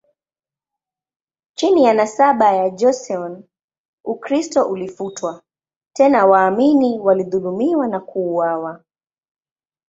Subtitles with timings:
[1.55, 3.43] Chini ya nasaba ya Joseon,
[4.03, 5.43] Ukristo ulifutwa,
[5.93, 8.83] tena waamini walidhulumiwa na kuuawa.